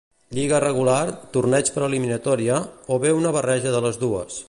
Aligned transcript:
Lliga 0.37 0.61
regular, 0.63 1.03
torneig 1.37 1.71
per 1.77 1.85
eliminatòria, 1.89 2.59
o 2.97 3.01
bé 3.07 3.17
una 3.23 3.39
barreja 3.41 3.79
de 3.79 3.89
les 3.89 4.07
dues. 4.07 4.39